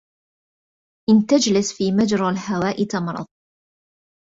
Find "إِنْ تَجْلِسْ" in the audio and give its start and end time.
1.09-1.73